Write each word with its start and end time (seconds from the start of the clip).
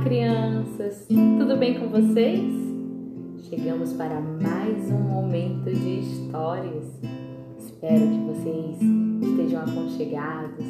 Olá, 0.00 0.08
crianças! 0.08 1.06
Tudo 1.08 1.58
bem 1.58 1.78
com 1.78 1.88
vocês? 1.88 2.54
Chegamos 3.50 3.92
para 3.92 4.18
mais 4.18 4.90
um 4.90 4.98
momento 4.98 5.70
de 5.70 6.00
histórias. 6.00 6.86
Espero 7.58 8.08
que 8.08 8.18
vocês 8.18 8.80
estejam 9.20 9.60
aconchegados 9.60 10.64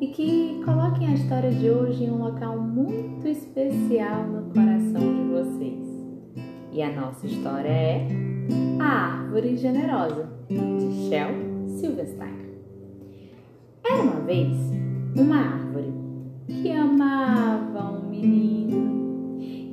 e 0.00 0.08
que 0.08 0.60
coloquem 0.64 1.06
a 1.06 1.14
história 1.14 1.52
de 1.52 1.70
hoje 1.70 2.02
em 2.02 2.10
um 2.10 2.18
local 2.18 2.58
muito 2.58 3.28
especial 3.28 4.26
no 4.26 4.52
coração 4.52 5.14
de 5.14 5.22
vocês. 5.30 5.86
E 6.72 6.82
a 6.82 6.92
nossa 7.00 7.28
história 7.28 7.68
é 7.68 8.08
A 8.80 9.20
Árvore 9.20 9.56
Generosa, 9.56 10.28
de 10.48 11.08
Shel 11.08 11.30
Silverstein. 11.78 12.58
Era 13.84 14.02
uma 14.02 14.20
vez 14.22 14.56
uma 15.16 15.36
árvore 15.36 15.92
que 16.48 16.72
amava 16.72 17.92
um 17.92 18.10
menino. 18.10 18.63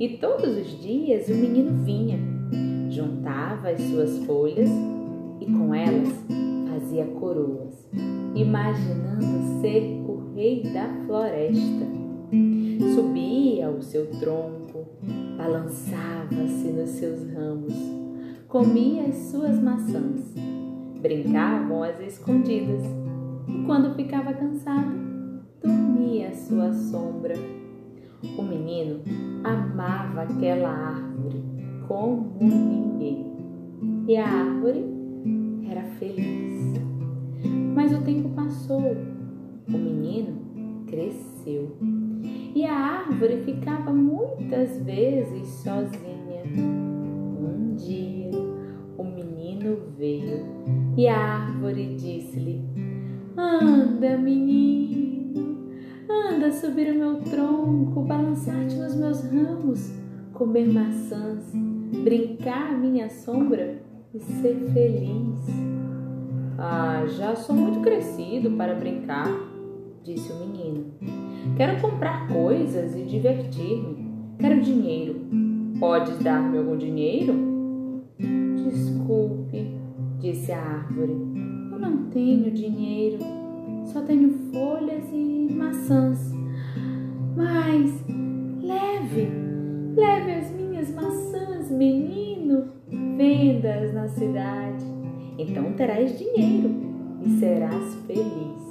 E 0.02 0.16
todos 0.16 0.56
os 0.56 0.82
dias 0.82 1.28
o 1.28 1.32
menino 1.32 1.84
vinha, 1.84 2.18
juntava 2.90 3.68
as 3.68 3.80
suas 3.82 4.18
folhas 4.24 4.68
e 5.40 5.46
com 5.46 5.72
elas 5.72 6.08
fazia 6.68 7.04
coroas, 7.20 7.88
imaginando 8.34 9.60
ser 9.60 10.02
o 10.04 10.34
rei 10.34 10.64
da 10.74 10.88
floresta. 11.06 11.86
Subia 12.96 13.70
o 13.70 13.80
seu 13.80 14.10
tronco, 14.18 14.88
balançava-se 15.36 16.66
nos 16.66 16.90
seus 16.90 17.24
ramos, 17.32 17.72
comia 18.48 19.04
as 19.04 19.14
suas 19.30 19.56
maçãs, 19.62 20.34
brincavam 21.00 21.84
às 21.84 22.00
escondidas 22.00 22.82
e 23.46 23.64
quando 23.66 23.94
ficava 23.94 24.32
cansado, 24.32 24.98
dormia 25.62 26.30
à 26.30 26.32
sua 26.32 26.72
sombra. 26.72 27.61
O 28.38 28.42
menino 28.42 29.00
amava 29.44 30.22
aquela 30.22 30.68
árvore 30.68 31.42
como 31.86 32.36
ninguém 32.40 33.32
e 34.08 34.16
a 34.16 34.26
árvore 34.26 34.84
era 35.68 35.82
feliz. 35.98 36.74
Mas 37.74 37.92
o 37.92 38.02
tempo 38.02 38.28
passou, 38.30 38.96
o 39.68 39.72
menino 39.72 40.84
cresceu 40.86 41.76
e 42.54 42.64
a 42.64 42.74
árvore 42.74 43.42
ficava 43.44 43.92
muitas 43.92 44.78
vezes 44.84 45.48
sozinha. 45.48 46.42
Um 46.56 47.74
dia 47.74 48.30
o 48.98 49.04
menino 49.04 49.78
veio 49.96 50.44
e 50.96 51.08
a 51.08 51.16
árvore 51.16 51.94
disse-lhe: 51.96 52.62
Anda, 53.36 54.18
menino, 54.18 55.21
anda 56.12 56.50
subir 56.50 56.92
o 56.92 56.94
meu 56.94 57.20
tronco, 57.22 58.02
balançar-te 58.02 58.76
nos 58.76 58.94
meus 58.94 59.22
ramos, 59.24 59.92
comer 60.32 60.66
maçãs, 60.72 61.52
brincar 62.04 62.74
à 62.74 62.76
minha 62.76 63.08
sombra 63.08 63.82
e 64.14 64.20
ser 64.20 64.54
feliz. 64.72 65.46
Ah, 66.58 67.04
já 67.06 67.34
sou 67.34 67.54
muito 67.54 67.80
crescido 67.80 68.50
para 68.52 68.74
brincar, 68.74 69.28
disse 70.02 70.32
o 70.32 70.36
menino. 70.36 70.92
Quero 71.56 71.80
comprar 71.80 72.28
coisas 72.28 72.94
e 72.94 73.02
divertir-me. 73.04 74.10
Quero 74.38 74.60
dinheiro. 74.60 75.20
Podes 75.78 76.18
dar-me 76.18 76.58
algum 76.58 76.76
dinheiro? 76.76 77.34
Desculpe, 78.18 79.74
disse 80.20 80.52
a 80.52 80.60
árvore 80.60 81.52
não 81.82 82.04
tenho 82.10 82.50
dinheiro, 82.52 83.18
só 83.92 84.00
tenho 84.00 84.30
folhas 84.52 85.04
e 85.12 85.52
maçãs. 85.52 86.32
Mas 87.36 88.04
leve, 88.62 89.28
leve 89.94 90.32
as 90.32 90.50
minhas 90.50 90.94
maçãs, 90.94 91.70
menino, 91.70 92.68
vendas 92.88 93.92
na 93.92 94.08
cidade. 94.08 94.84
Então 95.38 95.72
terás 95.74 96.18
dinheiro 96.18 96.70
e 97.22 97.30
serás 97.38 97.94
feliz. 98.06 98.62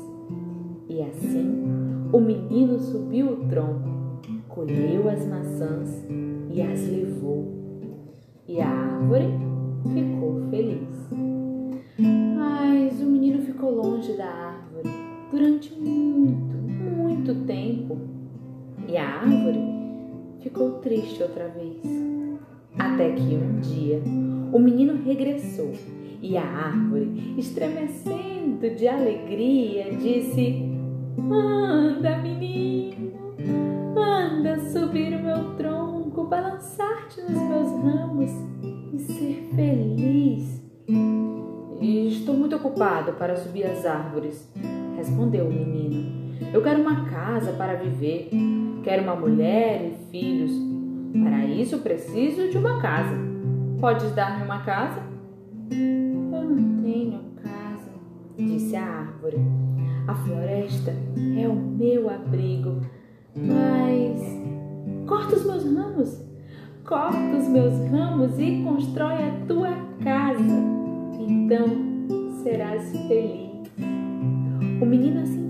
E 0.89 1.01
assim 1.03 1.65
o 2.11 2.19
menino 2.19 2.79
subiu 2.79 3.27
o 3.27 3.47
tronco, 3.47 3.89
colheu 4.49 5.07
as 5.07 5.25
maçãs 5.27 6.05
e 6.49 6.61
as 6.61 6.87
levou. 6.89 7.47
E 8.47 8.59
a 8.59 8.67
árvore 8.67 9.29
ficou 9.93 10.41
feliz 10.49 11.40
E 18.87 18.97
a 18.97 19.21
árvore 19.21 19.59
ficou 20.41 20.79
triste 20.79 21.21
outra 21.21 21.47
vez. 21.47 21.81
Até 22.77 23.11
que 23.11 23.35
um 23.35 23.59
dia 23.59 24.01
o 24.51 24.59
menino 24.59 25.01
regressou 25.03 25.71
e 26.21 26.37
a 26.37 26.43
árvore, 26.43 27.35
estremecendo 27.37 28.69
de 28.75 28.87
alegria, 28.87 29.95
disse: 29.95 30.63
Anda, 31.17 32.17
menino, 32.17 33.35
anda 33.95 34.59
subir 34.71 35.13
o 35.15 35.23
meu 35.23 35.55
tronco, 35.55 36.25
balançar-te 36.25 37.21
nos 37.21 37.41
meus 37.41 37.71
ramos 37.83 38.31
e 38.93 38.99
ser 38.99 39.49
feliz 39.55 40.61
estou 42.31 42.35
muito 42.35 42.55
ocupado 42.55 43.13
para 43.13 43.35
subir 43.35 43.65
as 43.65 43.85
árvores, 43.85 44.47
respondeu 44.95 45.47
o 45.47 45.51
menino. 45.51 46.20
Eu 46.53 46.61
quero 46.61 46.81
uma 46.81 47.05
casa 47.05 47.53
para 47.53 47.75
viver, 47.75 48.29
quero 48.83 49.03
uma 49.03 49.15
mulher 49.15 49.81
e 49.85 50.11
filhos. 50.11 50.51
Para 51.23 51.45
isso 51.45 51.79
preciso 51.79 52.49
de 52.49 52.57
uma 52.57 52.81
casa. 52.81 53.15
Podes 53.79 54.11
dar-me 54.13 54.43
uma 54.43 54.59
casa? 54.59 55.01
Eu 55.71 56.43
não 56.43 56.81
tenho 56.81 57.19
casa, 57.41 57.91
disse 58.37 58.75
a 58.75 58.83
árvore. 58.83 59.37
A 60.07 60.15
floresta 60.15 60.91
é 61.37 61.47
o 61.47 61.55
meu 61.55 62.09
abrigo, 62.09 62.81
mas 63.35 64.19
corta 65.07 65.35
os 65.35 65.45
meus 65.45 65.63
ramos, 65.63 66.25
corta 66.85 67.37
os 67.37 67.47
meus 67.47 67.73
ramos 67.89 68.39
e 68.39 68.63
constrói 68.63 69.13
a 69.13 69.45
tua 69.47 69.71
casa 70.03 70.81
então 71.31 71.67
serás 72.43 72.91
feliz. 73.07 73.51
O 74.81 74.85
menino 74.85 75.21
assim 75.21 75.40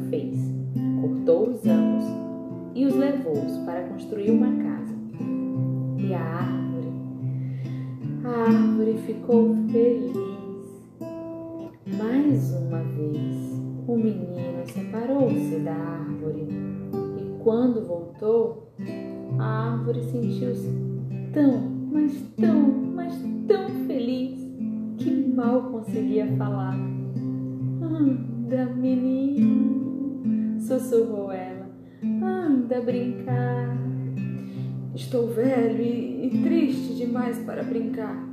levou 3.41 3.66
para 3.66 3.84
construir 3.88 4.31
uma 4.31 4.47
casa. 4.63 4.94
E 5.97 6.13
a 6.13 6.19
árvore, 6.19 6.88
a 8.24 8.29
árvore 8.29 8.97
ficou 9.06 9.56
feliz. 9.72 10.18
Mais 11.97 12.53
uma 12.53 12.79
vez, 12.84 13.62
o 13.88 13.96
menino 13.96 14.66
separou-se 14.66 15.59
da 15.59 15.74
árvore 15.74 16.47
e 17.18 17.44
quando 17.44 17.85
voltou, 17.85 18.72
a 19.40 19.73
árvore 19.73 20.02
sentiu-se 20.03 20.69
tão, 21.34 21.62
mas 21.91 22.22
tão, 22.40 22.62
mas 22.96 23.13
tão 23.47 23.69
feliz 23.88 24.40
que 24.97 25.12
mal 25.35 25.72
conseguia 25.72 26.28
falar. 26.38 26.75
Anda, 27.81 28.66
menino, 28.75 30.59
sussurrou 30.59 31.31
ela. 31.31 31.60
Anda 32.71 32.79
brincar. 32.79 33.77
Estou 34.95 35.27
velho 35.27 35.81
e, 35.81 36.29
triste 36.41 36.93
demais 36.93 37.37
para 37.39 37.63
brincar, 37.63 38.25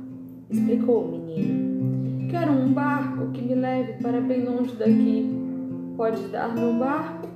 explicou 0.49 1.03
o 1.03 1.11
menino. 1.11 2.29
Quero 2.29 2.53
um 2.53 2.71
barco 2.71 3.31
que 3.31 3.41
me 3.41 3.53
leve 3.53 4.01
para 4.01 4.21
bem 4.21 4.45
longe 4.45 4.77
daqui. 4.77 5.29
Pode 5.97 6.25
dar-me 6.29 6.61
um 6.61 6.79
barco? 6.79 7.27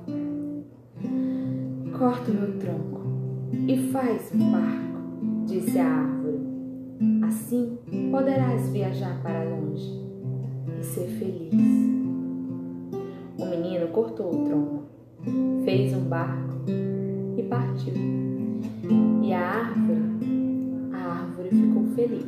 Corta 1.98 2.30
o 2.30 2.34
meu 2.34 2.58
tronco 2.58 3.02
e 3.68 3.76
faz 3.92 4.32
um 4.34 4.50
barco, 4.50 5.44
disse 5.44 5.78
a 5.78 5.86
árvore. 5.86 6.38
Assim 7.22 7.76
poderás 8.10 8.70
viajar 8.70 9.20
para 9.22 9.44
longe 9.44 9.92
e 10.80 10.82
ser 10.82 11.08
feliz. 11.08 11.52
O 13.38 13.44
menino 13.44 13.88
cortou 13.88 14.34
o 14.34 14.44
tronco, 14.46 14.84
fez 15.66 15.92
um 15.92 16.08
barco 16.08 16.93
partiu. 17.44 17.94
E 19.22 19.32
a 19.32 19.40
árvore, 19.40 20.00
a 20.92 20.96
árvore 20.96 21.48
ficou 21.50 21.84
feliz, 21.94 22.26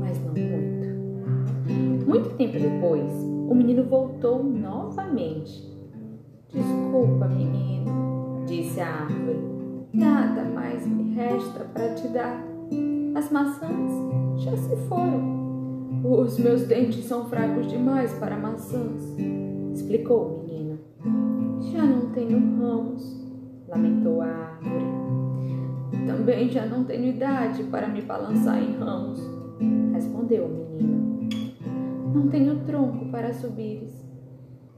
mas 0.00 0.18
não 0.24 0.34
muito. 0.34 2.06
Muito 2.06 2.36
tempo 2.36 2.58
depois, 2.58 3.12
o 3.48 3.54
menino 3.54 3.84
voltou 3.84 4.42
novamente. 4.42 5.72
Desculpa, 6.52 7.26
menino, 7.26 8.44
disse 8.46 8.80
a 8.80 9.02
árvore. 9.02 9.38
Nada 9.92 10.44
mais 10.44 10.86
me 10.86 11.14
resta 11.14 11.64
para 11.72 11.94
te 11.94 12.08
dar 12.08 12.44
as 13.14 13.30
maçãs 13.30 14.42
já 14.42 14.56
se 14.56 14.76
foram. 14.88 15.44
Os 16.04 16.38
meus 16.38 16.62
dentes 16.62 17.04
são 17.04 17.26
fracos 17.26 17.68
demais 17.68 18.12
para 18.14 18.36
maçãs, 18.36 19.16
explicou 19.72 20.26
o 20.26 20.46
menino. 20.46 20.78
Já 21.72 21.82
não 21.82 22.10
tenho 22.10 22.38
ramos, 22.58 23.23
lamentou 23.74 24.22
a 24.22 24.26
árvore. 24.26 24.84
Também 26.06 26.48
já 26.48 26.64
não 26.64 26.84
tenho 26.84 27.06
idade 27.06 27.64
para 27.64 27.88
me 27.88 28.02
balançar 28.02 28.62
em 28.62 28.76
ramos, 28.76 29.20
respondeu 29.92 30.44
o 30.44 30.48
menino. 30.48 31.28
Não 32.14 32.28
tenho 32.28 32.60
tronco 32.64 33.10
para 33.10 33.32
subires, 33.32 33.92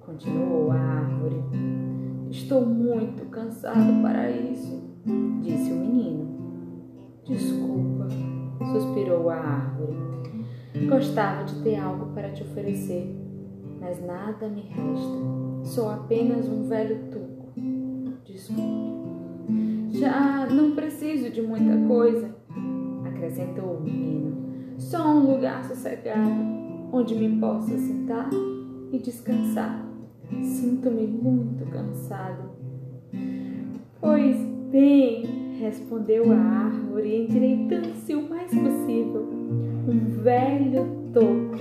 continuou 0.01 0.71
a 0.71 0.77
árvore. 0.77 1.37
Estou 2.31 2.65
muito 2.65 3.27
cansado 3.27 4.03
para 4.03 4.31
isso, 4.31 4.83
disse 5.43 5.71
o 5.73 5.77
menino. 5.77 6.27
Desculpa, 7.25 8.09
suspirou 8.73 9.29
a 9.29 9.37
árvore. 9.37 9.97
Gostava 10.89 11.45
de 11.45 11.63
ter 11.63 11.77
algo 11.77 12.13
para 12.15 12.31
te 12.31 12.43
oferecer, 12.43 13.15
mas 13.81 14.05
nada 14.05 14.49
me 14.49 14.63
resta. 14.63 15.65
Sou 15.65 15.91
apenas 15.91 16.49
um 16.49 16.69
velho 16.69 17.11
tuco. 17.11 17.36
Já 19.91 20.47
não 20.51 20.73
preciso 20.73 21.31
de 21.31 21.41
muita 21.41 21.77
coisa, 21.87 22.35
acrescentou 23.05 23.77
o 23.77 23.81
menino. 23.81 24.37
Só 24.79 25.09
um 25.09 25.33
lugar 25.33 25.65
sossegado, 25.65 26.31
onde 26.93 27.15
me 27.15 27.41
possa 27.41 27.77
sentar 27.79 28.29
e 28.93 28.99
descansar. 28.99 29.87
Sinto-me 30.43 31.07
muito 31.07 31.65
cansado. 31.71 32.51
Pois 34.01 34.37
bem, 34.71 35.59
respondeu 35.59 36.31
a 36.31 36.37
árvore, 36.37 37.25
endireitando-se 37.25 38.15
o 38.15 38.29
mais 38.29 38.51
possível. 38.51 39.29
Um 39.89 40.23
velho 40.23 40.87
toco 41.13 41.59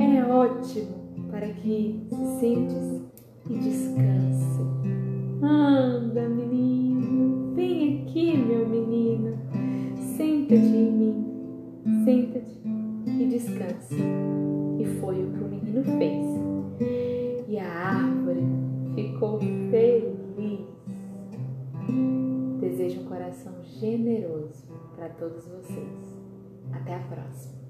é 0.00 0.24
ótimo 0.24 1.28
para 1.30 1.48
que 1.48 2.06
se 2.08 2.40
sentes 2.40 3.02
e 3.50 3.54
descanse. 3.58 5.13
Anda, 5.46 6.26
menino, 6.26 7.54
vem 7.54 8.02
aqui, 8.02 8.34
meu 8.34 8.66
menino. 8.66 9.36
Senta-te 10.16 10.56
em 10.56 10.90
mim, 10.90 11.26
senta-te 12.02 12.62
e 13.06 13.26
descanse. 13.26 13.94
E 14.78 14.86
foi 15.00 15.22
o 15.22 15.32
que 15.32 15.44
o 15.44 15.48
menino 15.48 15.84
fez. 15.84 17.46
E 17.46 17.58
a 17.58 17.68
árvore 17.68 18.42
ficou 18.94 19.38
feliz. 19.38 20.66
Desejo 22.60 23.02
um 23.02 23.04
coração 23.04 23.52
generoso 23.64 24.66
para 24.96 25.10
todos 25.10 25.46
vocês. 25.46 26.16
Até 26.72 26.94
a 26.94 27.00
próxima. 27.00 27.63